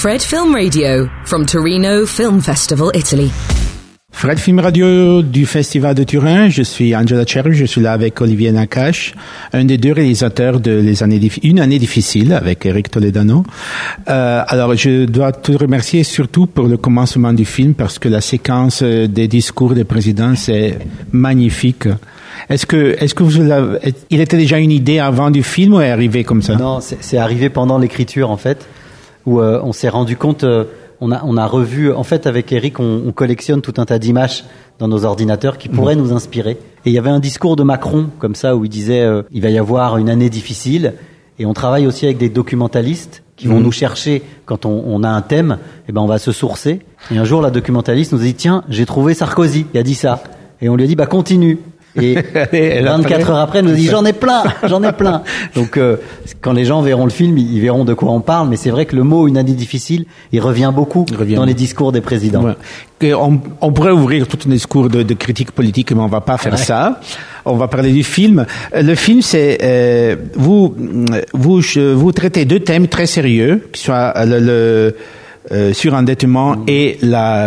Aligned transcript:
Fred 0.00 0.22
Film 0.22 0.54
Radio 0.54 1.10
from 1.26 1.44
Torino 1.44 2.06
Film 2.06 2.40
Festival, 2.40 2.90
Italy. 2.94 3.30
Fred 4.10 4.38
Film 4.38 4.58
Radio 4.58 5.20
du 5.20 5.44
Festival 5.44 5.94
de 5.94 6.04
Turin. 6.04 6.48
Je 6.48 6.62
suis 6.62 6.96
Angela 6.96 7.26
Cherry. 7.26 7.52
Je 7.52 7.66
suis 7.66 7.82
là 7.82 7.92
avec 7.92 8.18
Olivier 8.22 8.50
Nakache, 8.50 9.12
un 9.52 9.66
des 9.66 9.76
deux 9.76 9.92
réalisateurs 9.92 10.58
de 10.58 10.70
les 10.70 11.02
années 11.02 11.20
une 11.42 11.60
année 11.60 11.78
difficile 11.78 12.32
avec 12.32 12.64
Eric 12.64 12.90
Toledano. 12.90 13.44
Euh, 14.08 14.42
alors, 14.48 14.74
je 14.74 15.04
dois 15.04 15.32
te 15.32 15.52
remercier 15.52 16.02
surtout 16.02 16.46
pour 16.46 16.66
le 16.66 16.78
commencement 16.78 17.34
du 17.34 17.44
film 17.44 17.74
parce 17.74 17.98
que 17.98 18.08
la 18.08 18.22
séquence 18.22 18.82
des 18.82 19.28
discours 19.28 19.74
des 19.74 19.84
présidents 19.84 20.34
c'est 20.34 20.78
magnifique. 21.12 21.88
Est-ce 22.48 22.64
que, 22.64 22.96
est-ce 22.98 23.14
que 23.14 23.22
vous 23.22 23.36
il 24.08 24.20
était 24.20 24.38
déjà 24.38 24.58
une 24.58 24.70
idée 24.70 24.98
avant 24.98 25.30
du 25.30 25.42
film 25.42 25.74
ou 25.74 25.80
est 25.82 25.90
arrivé 25.90 26.24
comme 26.24 26.40
ça? 26.40 26.56
Non, 26.56 26.80
c'est 26.80 27.18
arrivé 27.18 27.50
pendant 27.50 27.76
l'écriture 27.76 28.30
en 28.30 28.38
fait, 28.38 28.66
où 29.26 29.40
euh, 29.40 29.60
on 29.62 29.72
s'est 29.72 29.88
rendu 29.88 30.16
compte. 30.16 30.44
Euh, 30.44 30.64
on 31.00 31.12
a, 31.12 31.22
on 31.24 31.36
a 31.36 31.46
revu, 31.46 31.92
en 31.92 32.02
fait, 32.02 32.26
avec 32.26 32.52
Eric, 32.52 32.78
on, 32.78 33.02
on 33.06 33.12
collectionne 33.12 33.62
tout 33.62 33.74
un 33.78 33.86
tas 33.86 33.98
d'images 33.98 34.44
dans 34.78 34.88
nos 34.88 35.04
ordinateurs 35.04 35.56
qui 35.56 35.68
pourraient 35.68 35.96
mmh. 35.96 36.00
nous 36.00 36.12
inspirer. 36.12 36.52
Et 36.84 36.90
il 36.90 36.92
y 36.92 36.98
avait 36.98 37.10
un 37.10 37.20
discours 37.20 37.56
de 37.56 37.62
Macron, 37.62 38.08
comme 38.18 38.34
ça, 38.34 38.56
où 38.56 38.64
il 38.64 38.68
disait 38.68 39.00
euh, 39.00 39.22
il 39.30 39.40
va 39.40 39.48
y 39.48 39.58
avoir 39.58 39.96
une 39.96 40.10
année 40.10 40.28
difficile. 40.28 40.94
Et 41.38 41.46
on 41.46 41.54
travaille 41.54 41.86
aussi 41.86 42.04
avec 42.04 42.18
des 42.18 42.28
documentalistes 42.28 43.22
qui 43.36 43.46
vont 43.46 43.60
mmh. 43.60 43.62
nous 43.62 43.72
chercher 43.72 44.22
quand 44.44 44.66
on, 44.66 44.84
on, 44.86 45.02
a 45.02 45.08
un 45.08 45.22
thème. 45.22 45.58
Et 45.62 45.84
eh 45.88 45.92
ben, 45.92 46.02
on 46.02 46.06
va 46.06 46.18
se 46.18 46.32
sourcer. 46.32 46.80
Et 47.10 47.16
un 47.16 47.24
jour, 47.24 47.40
la 47.40 47.50
documentaliste 47.50 48.12
nous 48.12 48.20
a 48.20 48.24
dit 48.24 48.34
tiens, 48.34 48.62
j'ai 48.68 48.84
trouvé 48.84 49.14
Sarkozy. 49.14 49.66
Il 49.72 49.80
a 49.80 49.82
dit 49.82 49.94
ça. 49.94 50.22
Et 50.60 50.68
on 50.68 50.76
lui 50.76 50.84
a 50.84 50.86
dit 50.86 50.96
bah 50.96 51.06
continue. 51.06 51.58
Et 51.96 52.14
24 52.82 53.30
heures 53.30 53.38
après, 53.38 53.58
elle 53.60 53.64
nous 53.64 53.74
dit 53.74 53.86
j'en 53.86 54.04
ai 54.04 54.12
plein, 54.12 54.42
j'en 54.64 54.82
ai 54.82 54.92
plein. 54.92 55.22
Donc 55.54 55.76
euh, 55.76 55.96
quand 56.40 56.52
les 56.52 56.64
gens 56.64 56.82
verront 56.82 57.04
le 57.04 57.10
film, 57.10 57.36
ils 57.38 57.60
verront 57.60 57.84
de 57.84 57.94
quoi 57.94 58.10
on 58.10 58.20
parle. 58.20 58.48
Mais 58.48 58.56
c'est 58.56 58.70
vrai 58.70 58.86
que 58.86 58.96
le 58.96 59.02
mot 59.02 59.28
une 59.28 59.36
année 59.36 59.52
difficile, 59.52 60.04
il 60.32 60.40
revient 60.40 60.72
beaucoup 60.74 61.04
dans 61.36 61.44
les 61.44 61.54
discours 61.54 61.92
des 61.92 62.00
présidents. 62.00 62.54
On, 63.02 63.40
on, 63.60 63.72
pourrait 63.72 63.92
ouvrir 63.92 64.28
tout 64.28 64.38
un 64.46 64.50
discours 64.50 64.90
de, 64.90 65.02
de, 65.02 65.14
critique 65.14 65.52
politique, 65.52 65.90
mais 65.92 66.00
on 66.00 66.06
va 66.06 66.20
pas 66.20 66.36
faire 66.36 66.58
ça. 66.58 67.00
On 67.46 67.56
va 67.56 67.66
parler 67.66 67.92
du 67.92 68.04
film. 68.04 68.44
Euh, 68.74 68.82
le 68.82 68.94
film, 68.94 69.22
c'est 69.22 69.58
euh, 69.62 70.16
vous 70.34 70.76
vous 71.32 71.60
vous 71.94 72.12
traitez 72.12 72.44
deux 72.44 72.60
thèmes 72.60 72.88
très 72.88 73.06
sérieux, 73.06 73.68
qui 73.72 73.82
sont 73.82 73.94
le, 73.94 74.38
le 74.38 74.96
euh, 75.52 75.72
surendettement 75.72 76.58
et 76.68 76.98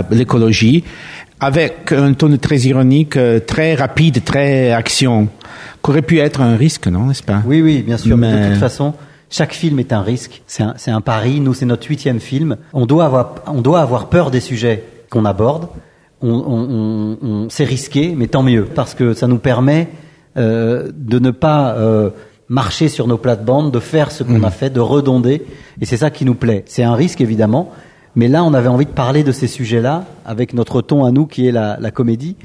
l'écologie 0.09 0.83
avec 1.43 1.91
un 1.91 2.13
ton 2.13 2.35
très 2.37 2.59
ironique, 2.59 3.17
euh, 3.17 3.39
très 3.39 3.75
rapide, 3.75 4.23
très 4.23 4.71
action, 4.71 5.27
qu'aurait 5.81 6.01
pu 6.01 6.19
être 6.19 6.41
un 6.41 6.55
risque, 6.55 6.87
non, 6.87 7.07
n'est-ce 7.07 7.23
pas? 7.23 7.41
Oui, 7.45 7.61
oui, 7.61 7.83
bien 7.83 7.97
sûr. 7.97 8.17
Mais... 8.17 8.31
De 8.31 8.49
toute 8.51 8.59
façon, 8.59 8.93
chaque 9.29 9.53
film 9.53 9.79
est 9.79 9.91
un 9.91 10.01
risque. 10.01 10.41
C'est 10.47 10.63
un, 10.63 10.75
un, 10.87 11.01
pari. 11.01 11.39
Nous, 11.39 11.53
c'est 11.53 11.65
notre 11.65 11.87
huitième 11.87 12.19
film. 12.19 12.57
On 12.71 12.85
doit 12.85 13.05
avoir, 13.05 13.35
on 13.47 13.61
doit 13.61 13.81
avoir 13.81 14.07
peur 14.07 14.31
des 14.31 14.39
sujets 14.39 14.83
qu'on 15.09 15.25
aborde. 15.25 15.67
On, 16.21 16.29
on, 16.29 17.17
on, 17.21 17.49
c'est 17.49 17.65
risqué, 17.65 18.13
mais 18.15 18.27
tant 18.27 18.43
mieux, 18.43 18.63
parce 18.63 18.93
que 18.93 19.13
ça 19.13 19.27
nous 19.27 19.39
permet 19.39 19.89
euh, 20.37 20.89
de 20.95 21.19
ne 21.19 21.31
pas 21.31 21.73
euh, 21.73 22.11
marcher 22.47 22.87
sur 22.87 23.07
nos 23.07 23.17
plates-bandes, 23.17 23.71
de 23.71 23.79
faire 23.79 24.11
ce 24.11 24.23
qu'on 24.23 24.39
mmh. 24.39 24.45
a 24.45 24.51
fait, 24.51 24.69
de 24.69 24.79
redonder. 24.79 25.43
Et 25.81 25.85
c'est 25.85 25.97
ça 25.97 26.09
qui 26.09 26.23
nous 26.23 26.35
plaît. 26.35 26.63
C'est 26.65 26.83
un 26.83 26.95
risque, 26.95 27.19
évidemment. 27.19 27.71
Mais 28.15 28.27
là, 28.27 28.43
on 28.43 28.53
avait 28.53 28.67
envie 28.67 28.85
de 28.85 28.91
parler 28.91 29.23
de 29.23 29.31
ces 29.31 29.47
sujets-là 29.47 30.05
avec 30.25 30.53
notre 30.53 30.81
ton 30.81 31.05
à 31.05 31.11
nous 31.11 31.25
qui 31.25 31.47
est 31.47 31.51
la, 31.51 31.77
la 31.79 31.91
comédie, 31.91 32.35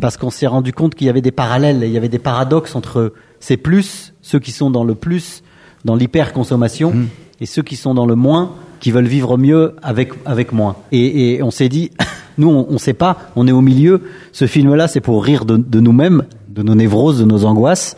parce 0.00 0.16
qu'on 0.16 0.30
s'est 0.30 0.46
rendu 0.46 0.72
compte 0.72 0.94
qu'il 0.94 1.06
y 1.06 1.10
avait 1.10 1.20
des 1.20 1.32
parallèles, 1.32 1.80
il 1.82 1.90
y 1.90 1.96
avait 1.96 2.08
des 2.08 2.18
paradoxes 2.18 2.74
entre 2.74 3.12
ces 3.38 3.56
plus, 3.56 4.14
ceux 4.22 4.38
qui 4.38 4.52
sont 4.52 4.70
dans 4.70 4.84
le 4.84 4.94
plus, 4.94 5.42
dans 5.84 5.94
l'hyper-consommation, 5.94 6.92
mmh. 6.92 7.06
et 7.40 7.46
ceux 7.46 7.62
qui 7.62 7.76
sont 7.76 7.94
dans 7.94 8.06
le 8.06 8.14
moins, 8.14 8.52
qui 8.80 8.90
veulent 8.90 9.06
vivre 9.06 9.36
mieux 9.36 9.76
avec, 9.82 10.12
avec 10.24 10.52
moins. 10.52 10.76
Et, 10.92 11.34
et 11.34 11.42
on 11.42 11.50
s'est 11.50 11.68
dit, 11.68 11.90
nous, 12.38 12.48
on 12.48 12.72
ne 12.72 12.78
sait 12.78 12.94
pas, 12.94 13.18
on 13.36 13.46
est 13.46 13.52
au 13.52 13.60
milieu. 13.60 14.02
Ce 14.32 14.46
film-là, 14.46 14.88
c'est 14.88 15.00
pour 15.00 15.22
rire 15.22 15.44
de, 15.44 15.56
de 15.56 15.80
nous-mêmes, 15.80 16.24
de 16.48 16.62
nos 16.62 16.74
névroses, 16.74 17.20
de 17.20 17.24
nos 17.24 17.44
angoisses. 17.44 17.94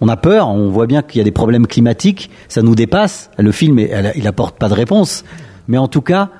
On 0.00 0.08
a 0.08 0.16
peur, 0.16 0.48
on 0.48 0.68
voit 0.68 0.86
bien 0.86 1.02
qu'il 1.02 1.18
y 1.18 1.20
a 1.20 1.24
des 1.24 1.30
problèmes 1.30 1.66
climatiques, 1.66 2.30
ça 2.48 2.62
nous 2.62 2.74
dépasse. 2.74 3.30
Le 3.38 3.52
film, 3.52 3.78
il 3.78 4.26
apporte 4.26 4.58
pas 4.58 4.68
de 4.68 4.74
réponse. 4.74 5.24
Mais 5.68 5.78
en 5.78 5.88
tout 5.88 6.02
cas, 6.02 6.30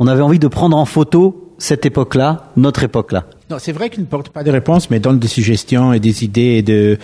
on 0.00 0.06
avait 0.06 0.22
envie 0.22 0.38
de 0.38 0.48
prendre 0.48 0.76
en 0.76 0.86
photo 0.86 1.46
cette 1.58 1.84
époque-là, 1.84 2.46
notre 2.56 2.82
époque-là. 2.82 3.24
Non, 3.50 3.58
c'est 3.58 3.72
vrai 3.72 3.90
qu'il 3.90 4.00
ne 4.00 4.06
porte 4.06 4.30
pas 4.30 4.42
de 4.42 4.50
réponse, 4.50 4.90
mais 4.90 4.98
donne 4.98 5.18
des 5.18 5.28
suggestions 5.28 5.92
et 5.92 6.00
des 6.00 6.24
idées 6.24 6.56
et 6.56 6.62
de 6.62 6.98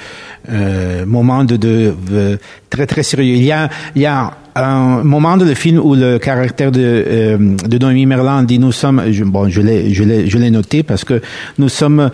euh, 0.48 1.04
moments 1.04 1.44
de, 1.44 1.56
de, 1.56 2.38
très 2.70 2.86
très 2.86 3.02
sérieux. 3.02 3.34
Il 3.34 3.44
y 3.44 3.52
a 3.52 3.68
il 3.94 4.02
y 4.02 4.06
a 4.06 4.32
un 4.54 5.04
moment 5.04 5.36
de 5.36 5.44
le 5.44 5.52
film 5.52 5.78
où 5.78 5.94
le 5.94 6.18
caractère 6.18 6.72
de 6.72 6.80
euh, 6.80 7.36
de 7.38 7.78
Noémie 7.78 8.06
Merlan 8.06 8.44
dit 8.44 8.58
nous 8.58 8.72
sommes 8.72 9.02
bon 9.26 9.50
je 9.50 9.60
l'ai 9.60 9.92
je 9.92 10.02
l'ai 10.02 10.28
je 10.28 10.38
l'ai 10.38 10.50
noté 10.50 10.82
parce 10.82 11.04
que 11.04 11.20
nous 11.58 11.68
sommes 11.68 12.10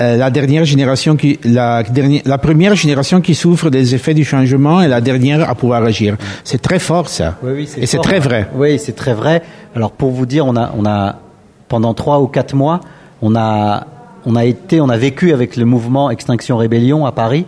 euh, 0.00 0.16
la 0.16 0.30
dernière 0.30 0.64
génération 0.64 1.16
qui, 1.16 1.38
la 1.44 1.82
dernière, 1.82 2.22
la 2.24 2.38
première 2.38 2.74
génération 2.74 3.20
qui 3.20 3.34
souffre 3.34 3.70
des 3.70 3.94
effets 3.94 4.14
du 4.14 4.24
changement 4.24 4.82
et 4.82 4.88
la 4.88 5.00
dernière 5.00 5.48
à 5.48 5.54
pouvoir 5.54 5.84
agir. 5.84 6.16
C'est 6.42 6.60
très 6.60 6.78
fort 6.78 7.08
ça. 7.08 7.36
Oui, 7.42 7.52
oui, 7.54 7.68
et 7.76 7.86
c'est 7.86 7.98
très 7.98 8.18
vrai. 8.18 8.48
Oui, 8.54 8.78
c'est 8.78 8.96
très 8.96 9.14
vrai. 9.14 9.42
Alors 9.74 9.92
pour 9.92 10.10
vous 10.10 10.26
dire, 10.26 10.46
on 10.46 10.56
a, 10.56 10.72
on 10.76 10.84
a 10.84 11.16
pendant 11.68 11.94
trois 11.94 12.20
ou 12.20 12.26
quatre 12.26 12.54
mois, 12.54 12.80
on 13.22 13.36
a, 13.36 13.86
on 14.26 14.36
a 14.36 14.44
été, 14.44 14.80
on 14.80 14.88
a 14.88 14.96
vécu 14.96 15.32
avec 15.32 15.56
le 15.56 15.64
mouvement 15.64 16.10
Extinction 16.10 16.56
Rébellion 16.56 17.06
à 17.06 17.12
Paris, 17.12 17.46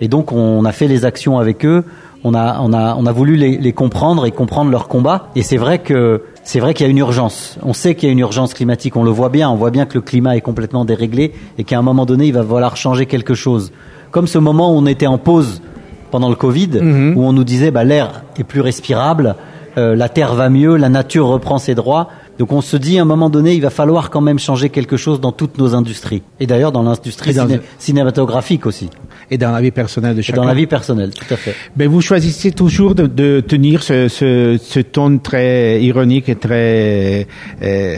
et 0.00 0.08
donc 0.08 0.32
on 0.32 0.64
a 0.64 0.72
fait 0.72 0.88
les 0.88 1.04
actions 1.04 1.38
avec 1.38 1.64
eux. 1.64 1.84
On 2.28 2.34
a, 2.34 2.58
on 2.60 2.72
a, 2.72 2.96
on 2.96 3.06
a 3.06 3.12
voulu 3.12 3.36
les, 3.36 3.56
les 3.56 3.72
comprendre 3.72 4.26
et 4.26 4.32
comprendre 4.32 4.72
leur 4.72 4.88
combat. 4.88 5.28
Et 5.36 5.42
c'est 5.42 5.58
vrai 5.58 5.78
que 5.78 6.22
c'est 6.42 6.58
vrai 6.58 6.74
qu'il 6.74 6.84
y 6.84 6.88
a 6.88 6.90
une 6.90 6.98
urgence. 6.98 7.56
On 7.62 7.72
sait 7.72 7.94
qu'il 7.94 8.08
y 8.08 8.10
a 8.10 8.12
une 8.12 8.18
urgence 8.18 8.52
climatique, 8.52 8.96
on 8.96 9.04
le 9.04 9.12
voit 9.12 9.28
bien, 9.28 9.48
on 9.48 9.54
voit 9.54 9.70
bien 9.70 9.86
que 9.86 9.94
le 9.94 10.00
climat 10.00 10.36
est 10.36 10.40
complètement 10.40 10.84
déréglé 10.84 11.32
et 11.56 11.62
qu'à 11.62 11.78
un 11.78 11.82
moment 11.82 12.04
donné, 12.04 12.26
il 12.26 12.32
va 12.32 12.42
falloir 12.42 12.76
changer 12.76 13.06
quelque 13.06 13.34
chose. 13.34 13.72
Comme 14.10 14.26
ce 14.26 14.38
moment 14.38 14.72
où 14.74 14.76
on 14.76 14.86
était 14.86 15.06
en 15.06 15.18
pause 15.18 15.62
pendant 16.10 16.28
le 16.28 16.34
Covid, 16.34 16.80
mhm. 16.82 17.16
où 17.16 17.22
on 17.22 17.32
nous 17.32 17.44
disait 17.44 17.70
bah, 17.70 17.84
l'air 17.84 18.24
est 18.38 18.44
plus 18.44 18.60
respirable, 18.60 19.36
euh, 19.78 19.94
la 19.94 20.08
terre 20.08 20.34
va 20.34 20.48
mieux, 20.48 20.76
la 20.76 20.88
nature 20.88 21.28
reprend 21.28 21.58
ses 21.58 21.76
droits. 21.76 22.08
Donc 22.38 22.52
on 22.52 22.60
se 22.60 22.76
dit 22.76 22.98
à 22.98 23.02
un 23.02 23.06
moment 23.06 23.30
donné, 23.30 23.54
il 23.54 23.62
va 23.62 23.70
falloir 23.70 24.10
quand 24.10 24.20
même 24.20 24.38
changer 24.38 24.68
quelque 24.68 24.96
chose 24.96 25.20
dans 25.20 25.32
toutes 25.32 25.58
nos 25.58 25.74
industries. 25.74 26.22
Et 26.40 26.46
d'ailleurs 26.46 26.72
dans 26.72 26.82
l'industrie 26.82 27.34
cinématographique 27.78 28.66
aussi. 28.66 28.90
Et 29.30 29.38
dans 29.38 29.50
la 29.50 29.60
vie 29.60 29.70
personnelle 29.70 30.16
de 30.16 30.22
chacun. 30.22 30.38
Et 30.38 30.40
dans 30.42 30.48
la 30.48 30.54
vie 30.54 30.66
personnelle, 30.66 31.10
tout 31.10 31.32
à 31.32 31.36
fait. 31.36 31.54
Mais 31.76 31.86
vous 31.86 32.00
choisissez 32.00 32.52
toujours 32.52 32.94
de, 32.94 33.06
de 33.06 33.40
tenir 33.40 33.82
ce, 33.82 34.08
ce, 34.08 34.58
ce, 34.62 34.80
ton 34.80 35.18
très 35.18 35.82
ironique 35.82 36.28
et 36.28 36.36
très 36.36 37.26
euh, 37.62 37.96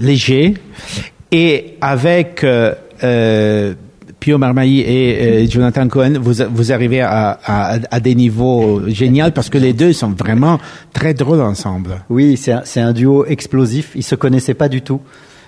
léger. 0.00 0.54
Et 1.32 1.76
avec... 1.80 2.44
Euh, 2.44 2.74
euh 3.02 3.74
Pio 4.20 4.36
Marmailly 4.36 4.80
et 4.80 5.44
euh, 5.44 5.46
Jonathan 5.48 5.88
Cohen, 5.88 6.14
vous, 6.20 6.34
vous 6.52 6.72
arrivez 6.72 7.00
à, 7.00 7.38
à, 7.44 7.78
à, 7.90 8.00
des 8.00 8.14
niveaux 8.14 8.82
géniaux 8.86 9.30
parce 9.34 9.48
que 9.48 9.58
les 9.58 9.72
deux 9.72 9.92
sont 9.94 10.10
vraiment 10.10 10.60
très 10.92 11.14
drôles 11.14 11.40
ensemble. 11.40 12.02
Oui, 12.10 12.36
c'est 12.36 12.52
un, 12.52 12.88
un, 12.88 12.92
duo 12.92 13.24
explosif. 13.24 13.92
Ils 13.94 14.04
se 14.04 14.14
connaissaient 14.14 14.54
pas 14.54 14.68
du 14.68 14.82
tout, 14.82 15.00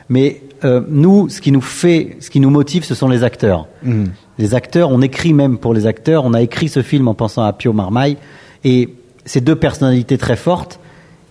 mais 0.09 0.41
euh, 0.65 0.81
nous, 0.89 1.29
ce 1.29 1.41
qui 1.41 1.53
nous 1.53 1.61
fait, 1.61 2.17
ce 2.21 2.31
qui 2.31 2.41
nous 2.41 2.51
motive, 2.51 2.85
ce 2.85 2.95
sont 2.95 3.09
les 3.09 3.25
acteurs. 3.25 3.69
Mm. 3.83 4.05
Les 4.39 4.55
acteurs, 4.55 4.91
on 4.91 5.03
écrit 5.03 5.35
même 5.35 5.59
pour 5.59 5.75
les 5.75 5.87
acteurs. 5.87 6.25
On 6.25 6.33
a 6.33 6.41
écrit 6.41 6.69
ce 6.69 6.83
film 6.83 7.09
en 7.09 7.15
pensant 7.15 7.43
à 7.43 7.53
Pio 7.53 7.73
Marmaille 7.75 8.17
et 8.65 8.89
ces 9.27 9.43
deux 9.43 9.57
personnalités 9.57 10.17
très 10.17 10.37
fortes. 10.37 10.81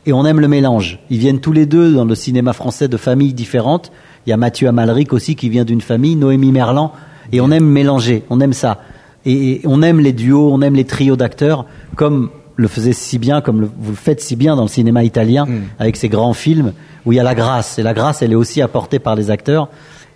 Et 0.06 0.14
on 0.14 0.26
aime 0.26 0.40
le 0.40 0.48
mélange. 0.48 1.00
Ils 1.10 1.20
viennent 1.20 1.40
tous 1.40 1.52
les 1.52 1.66
deux 1.66 1.94
dans 1.94 2.06
le 2.06 2.16
cinéma 2.16 2.54
français 2.54 2.88
de 2.88 2.98
familles 2.98 3.34
différentes. 3.34 3.92
Il 4.26 4.30
y 4.30 4.34
a 4.34 4.38
Mathieu 4.38 4.68
Amalric 4.68 5.14
aussi 5.14 5.36
qui 5.36 5.50
vient 5.50 5.66
d'une 5.66 5.82
famille, 5.82 6.16
Noémie 6.16 6.52
Merlan 6.52 6.92
et 7.32 7.42
on 7.42 7.52
aime 7.52 7.66
mélanger, 7.66 8.24
on 8.30 8.40
aime 8.40 8.54
ça. 8.54 8.80
Et, 9.26 9.62
on 9.66 9.82
aime 9.82 10.00
les 10.00 10.14
duos, 10.14 10.52
on 10.52 10.62
aime 10.62 10.76
les 10.76 10.86
trios 10.86 11.16
d'acteurs, 11.16 11.66
comme 11.96 12.30
le 12.56 12.68
faisait 12.68 12.94
si 12.94 13.18
bien, 13.18 13.42
comme 13.42 13.70
vous 13.80 13.92
le 13.92 13.96
faites 13.98 14.22
si 14.22 14.36
bien 14.36 14.56
dans 14.56 14.64
le 14.64 14.68
cinéma 14.68 15.04
italien, 15.04 15.46
mm. 15.46 15.62
avec 15.80 15.96
ces 15.96 16.10
grands 16.10 16.34
films 16.34 16.74
où 17.06 17.12
il 17.12 17.16
y 17.16 17.20
a 17.20 17.24
la 17.24 17.36
grâce. 17.36 17.80
Et 17.80 17.84
la 17.84 17.94
grâce, 17.94 18.22
elle 18.22 18.32
est 18.32 18.36
aussi 18.36 18.62
apportée 18.62 19.00
par 19.00 19.16
les 19.16 19.32
acteurs. 19.32 19.70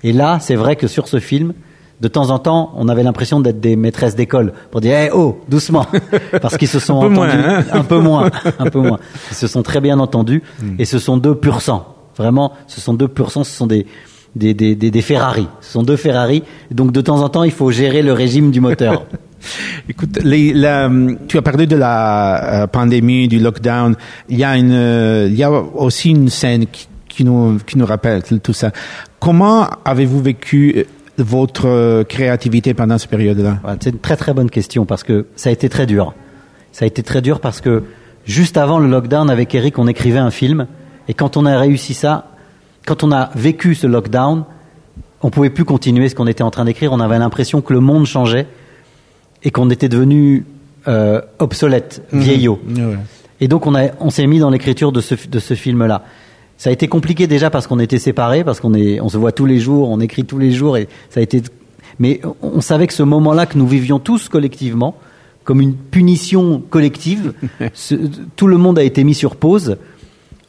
Et 0.04 0.14
là, 0.14 0.40
c'est 0.40 0.56
vrai 0.56 0.76
que 0.76 0.88
sur 0.88 1.08
ce 1.08 1.20
film, 1.20 1.54
de 2.02 2.08
temps 2.08 2.30
en 2.30 2.40
temps, 2.40 2.74
on 2.76 2.90
avait 2.90 3.04
l'impression 3.04 3.40
d'être 3.40 3.60
des 3.60 3.76
maîtresses 3.76 4.16
d'école 4.16 4.54
pour 4.70 4.82
dire 4.82 4.96
hey, 4.96 5.10
oh 5.14 5.40
doucement 5.48 5.86
parce 6.42 6.58
qu'ils 6.58 6.68
se 6.68 6.80
sont 6.80 6.98
un 7.02 7.08
peu 7.08 7.22
entendus 7.22 7.38
moins, 7.38 7.60
hein 7.60 7.66
un 7.72 7.84
peu 7.84 8.00
moins, 8.00 8.30
un 8.60 8.70
peu 8.70 8.80
moins. 8.80 9.00
Ils 9.32 9.36
se 9.36 9.48
sont 9.48 9.64
très 9.64 9.80
bien 9.80 9.98
entendus 10.00 10.44
mm. 10.62 10.76
et 10.78 10.86
ce 10.86 11.00
sont 11.00 11.18
deux 11.18 11.36
pur 11.36 11.62
sang. 11.62 11.96
Vraiment, 12.18 12.54
ce 12.68 12.82
sont 12.82 12.94
deux 12.94 13.08
pur 13.08 13.32
sang. 13.32 13.44
Ce 13.44 13.56
sont 13.56 13.68
des 13.68 13.86
des, 14.36 14.54
des, 14.54 14.76
des, 14.76 14.92
des, 14.92 15.02
Ferrari. 15.02 15.48
Ce 15.62 15.72
sont 15.72 15.84
deux 15.84 15.96
Ferrari. 15.96 16.44
Donc 16.72 16.92
de 16.92 17.02
temps 17.02 17.22
en 17.22 17.30
temps, 17.30 17.44
il 17.44 17.52
faut 17.52 17.72
gérer 17.72 18.02
le 18.02 18.14
régime 18.14 18.52
du 18.52 18.60
moteur. 18.60 19.06
Écoute, 19.90 20.20
les, 20.24 20.54
la, 20.54 20.90
tu 21.28 21.38
as 21.38 21.42
parlé 21.42 21.68
de 21.68 21.76
la 21.76 22.64
euh, 22.64 22.68
pandémie, 22.68 23.28
du 23.28 23.40
lockdown. 23.40 23.96
Il 24.30 24.38
y 24.38 24.44
a 24.44 24.58
une, 24.58 24.72
euh, 24.72 25.28
il 25.30 25.36
y 25.36 25.44
a 25.44 25.52
aussi 25.52 26.10
une 26.10 26.30
scène 26.30 26.66
qui, 26.68 26.88
qui, 27.08 27.24
nous, 27.24 27.60
qui 27.66 27.78
nous 27.78 27.86
rappelle 27.86 28.24
tout 28.24 28.54
ça. 28.54 28.72
Comment 29.20 29.70
avez-vous 29.86 30.22
vécu 30.22 30.74
euh, 30.76 30.84
votre 31.18 32.04
créativité 32.04 32.74
pendant 32.74 32.98
cette 32.98 33.10
période-là? 33.10 33.60
C'est 33.80 33.92
une 33.92 34.00
très 34.00 34.18
très 34.18 34.34
bonne 34.34 34.50
question 34.50 34.86
parce 34.86 35.04
que 35.04 35.28
ça 35.36 35.50
a 35.50 35.54
été 35.54 35.70
très 35.70 35.86
dur. 35.86 36.14
Ça 36.72 36.84
a 36.84 36.88
été 36.88 37.04
très 37.04 37.22
dur 37.22 37.40
parce 37.40 37.62
que 37.62 37.84
juste 38.26 38.58
avant 38.58 38.80
le 38.80 38.90
lockdown 38.90 39.30
avec 39.30 39.56
Eric, 39.56 39.80
on 39.80 39.88
écrivait 39.88 40.20
un 40.20 40.32
film. 40.32 40.68
Et 41.08 41.14
quand 41.14 41.38
on 41.38 41.46
a 41.46 41.58
réussi 41.58 41.94
ça, 41.94 42.35
quand 42.86 43.04
on 43.04 43.12
a 43.12 43.30
vécu 43.36 43.76
ce 43.76 43.88
lockdown, 43.88 44.44
on 45.22 45.30
pouvait 45.30 45.50
plus 45.50 45.66
continuer 45.66 46.10
ce 46.10 46.16
qu'on 46.16 46.28
était 46.28 46.44
en 46.44 46.52
train 46.52 46.66
d'écrire. 46.66 46.92
On 46.94 47.00
avait 47.00 47.18
l'impression 47.18 47.62
que 47.62 47.74
le 47.74 47.80
monde 47.80 48.06
changeait 48.06 48.48
et 49.44 49.52
qu'on 49.52 49.70
était 49.70 49.90
devenu 49.90 50.46
euh, 50.88 51.22
obsolète, 51.40 52.04
Mhm. 52.12 52.20
vieillot. 52.20 52.60
Ouais. 52.76 52.98
Et 53.42 53.48
donc 53.48 53.66
on, 53.66 53.74
a, 53.76 53.88
on 54.00 54.10
s'est 54.12 54.28
mis 54.28 54.38
dans 54.40 54.50
l'écriture 54.52 54.92
de 54.92 55.02
ce, 55.02 55.16
de 55.28 55.40
ce 55.40 55.56
film-là. 55.56 56.04
Ça 56.58 56.70
a 56.70 56.74
été 56.74 56.88
compliqué 56.88 57.26
déjà 57.28 57.50
parce 57.50 57.66
qu'on 57.68 57.80
était 57.80 57.98
séparés, 58.00 58.44
parce 58.44 58.60
qu'on 58.60 58.74
est, 58.76 59.02
on 59.02 59.10
se 59.10 59.18
voit 59.18 59.32
tous 59.32 59.46
les 59.48 59.60
jours, 59.60 59.90
on 59.90 60.00
écrit 60.00 60.24
tous 60.26 60.38
les 60.38 60.52
jours, 60.52 60.78
et 60.78 60.88
ça 61.10 61.20
a 61.20 61.24
été. 61.24 61.42
Mais 62.00 62.22
on, 62.24 62.36
on 62.58 62.62
savait 62.62 62.88
que 62.88 62.94
ce 62.94 63.04
moment-là 63.04 63.46
que 63.48 63.58
nous 63.58 63.68
vivions 63.68 64.00
tous 64.00 64.30
collectivement, 64.30 64.96
comme 65.44 65.60
une 65.60 65.74
punition 65.76 66.62
collective, 66.70 67.34
ce- 67.74 67.96
tout 68.36 68.48
le 68.48 68.58
monde 68.58 68.78
a 68.80 68.84
été 68.84 69.04
mis 69.04 69.16
sur 69.16 69.36
pause. 69.36 69.78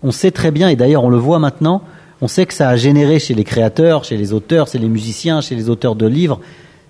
On 0.03 0.11
sait 0.13 0.31
très 0.31 0.51
bien, 0.51 0.69
et 0.69 0.77
d'ailleurs 0.77 1.03
on 1.03 1.11
le 1.11 1.17
voit 1.17 1.39
maintenant, 1.39 1.83
on 2.21 2.29
sait 2.29 2.47
que 2.47 2.55
ça 2.55 2.69
a 2.69 2.77
généré 2.77 3.19
chez 3.19 3.35
les 3.35 3.45
créateurs, 3.45 4.05
chez 4.05 4.17
les 4.17 4.33
auteurs, 4.33 4.69
chez 4.69 4.79
les 4.79 4.89
musiciens, 4.89 5.41
chez 5.41 5.55
les 5.55 5.69
auteurs 5.69 5.97
de 5.97 6.07
livres, 6.07 6.41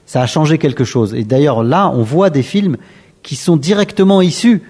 ça 0.05 0.23
a 0.23 0.27
changé 0.27 0.59
quelque 0.59 0.85
chose. 0.85 1.15
Et 1.15 1.25
d'ailleurs 1.25 1.63
là, 1.63 1.91
on 1.95 2.03
voit 2.03 2.31
des 2.31 2.43
films 2.43 2.77
qui 3.23 3.35
sont 3.35 3.57
directement 3.57 4.23
issus 4.23 4.63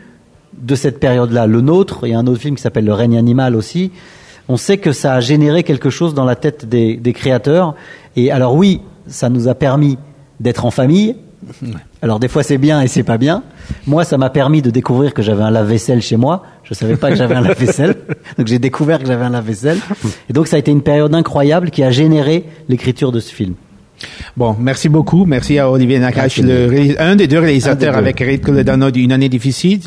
de 0.56 0.75
cette 0.75 0.99
période-là. 0.99 1.47
Le 1.47 1.61
nôtre, 1.61 2.06
a 2.11 2.19
un 2.19 2.26
autre 2.26 2.41
film 2.41 2.56
qui 2.56 2.62
s'appelle 2.62 2.87
Le 2.87 2.94
règne 2.94 3.19
animal 3.19 3.55
aussi. 3.55 3.93
On 4.49 4.56
sait 4.56 4.79
que 4.79 4.93
ça 4.93 5.14
a 5.14 5.20
généré 5.20 5.62
quelque 5.62 5.91
chose 5.91 6.14
dans 6.14 6.25
la 6.25 6.37
tête 6.37 6.67
des, 6.67 6.97
des 6.97 7.12
créateurs. 7.12 7.75
Et 8.14 8.31
alors 8.31 8.55
oui, 8.55 8.81
ça 9.06 9.29
nous 9.29 9.49
a 9.49 9.55
permis 9.55 9.99
d'être 10.41 10.64
en 10.64 10.70
famille. 10.70 11.17
Alors 12.02 12.19
des 12.19 12.28
fois 12.28 12.43
c'est 12.43 12.58
bien 12.58 12.81
et 12.82 12.88
c'est 12.88 13.02
pas 13.02 13.19
bien. 13.19 13.43
Moi, 13.87 14.04
ça 14.04 14.19
m'a 14.19 14.31
permis 14.31 14.62
de 14.62 14.70
découvrir 14.70 15.14
que 15.14 15.22
j'avais 15.22 15.43
un 15.43 15.50
lave-vaisselle 15.50 16.02
chez 16.02 16.16
moi. 16.16 16.43
Je 16.64 16.75
savais 16.75 16.96
pas 16.96 17.10
que 17.10 17.16
j'avais 17.16 17.34
un 17.34 17.40
lave-vaisselle, 17.40 17.96
donc 18.38 18.46
j'ai 18.46 18.58
découvert 18.58 18.98
que 18.98 19.06
j'avais 19.06 19.25
un 19.25 19.31
lave-vaisselle. 19.31 19.78
Et 20.28 20.32
donc 20.32 20.48
ça 20.48 20.56
a 20.56 20.58
été 20.58 20.70
une 20.70 20.82
période 20.82 21.14
incroyable 21.14 21.70
qui 21.70 21.82
a 21.82 21.90
généré 21.90 22.44
l'écriture 22.69 23.12
de 23.12 23.20
ce 23.20 23.32
film. 23.32 23.54
Bon, 24.37 24.54
merci 24.58 24.88
beaucoup. 24.88 25.25
Merci 25.25 25.58
à 25.58 25.70
Olivier 25.70 25.98
Nakache, 25.98 26.38
le 26.38 27.00
un 27.00 27.16
des 27.16 27.26
deux 27.26 27.38
réalisateurs 27.38 27.94
des 27.94 27.98
avec 27.98 28.20
Eric 28.20 28.43
Toledano 28.43 28.90
d'une 28.90 29.12
année 29.12 29.28
difficile 29.28 29.81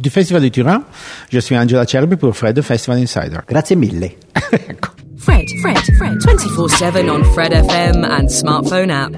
du 0.00 0.10
Festival 0.10 0.42
de 0.42 0.48
Turin. 0.48 0.82
Je 1.30 1.38
suis 1.38 1.56
Angela 1.56 1.86
Cherby 1.86 2.16
pour 2.16 2.36
Fred 2.36 2.56
de 2.56 2.62
Festival 2.62 2.98
Insider. 2.98 3.38
Grazie 3.48 3.76
mille. 3.76 4.10
Fred, 5.18 5.48
Fred, 5.60 5.78
Fred, 5.98 6.18
24 6.22 6.68
7 6.68 7.08
on 7.08 7.24
Fred 7.34 7.52
FM 7.52 8.04
and 8.04 8.30
smartphone 8.30 8.90
app. 8.90 9.16